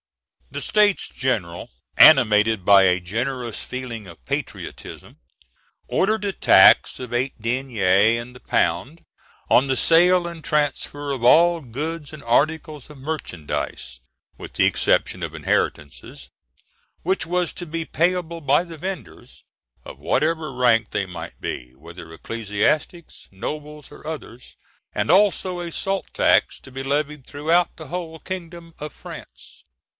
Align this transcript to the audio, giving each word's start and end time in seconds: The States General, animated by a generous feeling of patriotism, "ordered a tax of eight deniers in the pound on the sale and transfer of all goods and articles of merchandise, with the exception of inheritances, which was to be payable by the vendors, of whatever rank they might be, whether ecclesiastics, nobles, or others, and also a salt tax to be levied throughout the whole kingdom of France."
The 0.49 0.61
States 0.61 1.07
General, 1.07 1.69
animated 1.95 2.65
by 2.65 2.83
a 2.83 2.99
generous 2.99 3.63
feeling 3.63 4.05
of 4.07 4.25
patriotism, 4.25 5.17
"ordered 5.87 6.25
a 6.25 6.33
tax 6.33 6.99
of 6.99 7.13
eight 7.13 7.39
deniers 7.39 8.19
in 8.19 8.33
the 8.33 8.41
pound 8.41 9.03
on 9.49 9.67
the 9.67 9.77
sale 9.77 10.27
and 10.27 10.43
transfer 10.43 11.11
of 11.11 11.23
all 11.23 11.61
goods 11.61 12.11
and 12.13 12.23
articles 12.23 12.89
of 12.89 12.97
merchandise, 12.97 14.01
with 14.37 14.53
the 14.53 14.65
exception 14.65 15.21
of 15.23 15.35
inheritances, 15.35 16.29
which 17.03 17.25
was 17.27 17.53
to 17.53 17.65
be 17.67 17.85
payable 17.85 18.41
by 18.41 18.63
the 18.63 18.79
vendors, 18.79 19.45
of 19.85 19.99
whatever 19.99 20.51
rank 20.51 20.89
they 20.89 21.05
might 21.05 21.39
be, 21.39 21.73
whether 21.75 22.11
ecclesiastics, 22.11 23.29
nobles, 23.31 23.89
or 23.91 24.05
others, 24.05 24.57
and 24.93 25.11
also 25.11 25.59
a 25.59 25.71
salt 25.71 26.11
tax 26.11 26.59
to 26.59 26.71
be 26.71 26.83
levied 26.83 27.25
throughout 27.25 27.77
the 27.77 27.87
whole 27.87 28.19
kingdom 28.19 28.73
of 28.79 28.91
France." 28.91 29.63